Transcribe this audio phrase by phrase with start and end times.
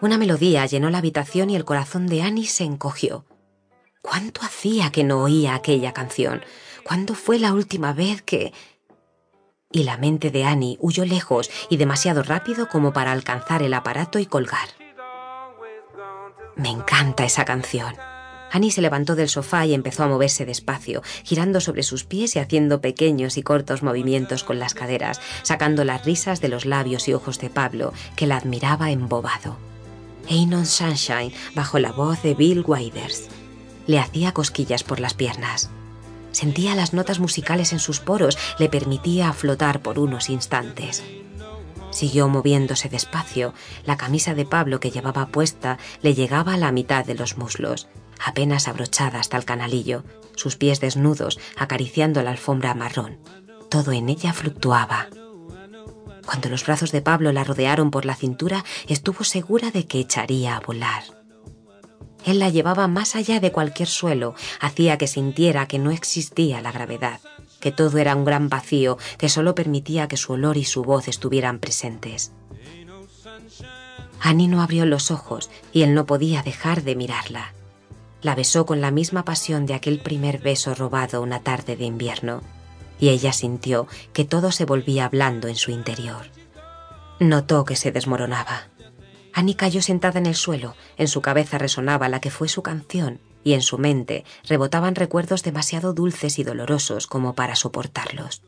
[0.00, 3.24] Una melodía llenó la habitación y el corazón de Annie se encogió.
[4.02, 6.42] ¿Cuánto hacía que no oía aquella canción?
[6.84, 8.52] ¿Cuándo fue la última vez que...
[9.72, 14.18] Y la mente de Annie huyó lejos y demasiado rápido como para alcanzar el aparato
[14.18, 14.68] y colgar.
[16.56, 17.94] Me encanta esa canción.
[18.50, 22.38] Annie se levantó del sofá y empezó a moverse despacio, girando sobre sus pies y
[22.38, 27.14] haciendo pequeños y cortos movimientos con las caderas, sacando las risas de los labios y
[27.14, 29.56] ojos de Pablo, que la admiraba embobado.
[30.28, 33.28] Ain't Sunshine, bajo la voz de Bill Widers.
[33.86, 35.70] Le hacía cosquillas por las piernas.
[36.32, 41.02] Sentía las notas musicales en sus poros, le permitía flotar por unos instantes.
[41.90, 43.52] Siguió moviéndose despacio.
[43.84, 47.88] La camisa de Pablo que llevaba puesta le llegaba a la mitad de los muslos,
[48.24, 50.04] apenas abrochada hasta el canalillo,
[50.36, 53.18] sus pies desnudos acariciando la alfombra marrón.
[53.68, 55.08] Todo en ella fluctuaba.
[56.26, 60.56] Cuando los brazos de Pablo la rodearon por la cintura, estuvo segura de que echaría
[60.56, 61.02] a volar.
[62.24, 66.70] Él la llevaba más allá de cualquier suelo, hacía que sintiera que no existía la
[66.70, 67.20] gravedad,
[67.60, 71.08] que todo era un gran vacío que solo permitía que su olor y su voz
[71.08, 72.32] estuvieran presentes.
[74.20, 77.54] Annie no abrió los ojos y él no podía dejar de mirarla.
[78.22, 82.42] La besó con la misma pasión de aquel primer beso robado una tarde de invierno,
[82.98, 86.26] y ella sintió que todo se volvía blando en su interior.
[87.18, 88.68] Notó que se desmoronaba.
[89.32, 93.20] Annie cayó sentada en el suelo, en su cabeza resonaba la que fue su canción,
[93.44, 98.42] y en su mente rebotaban recuerdos demasiado dulces y dolorosos como para soportarlos.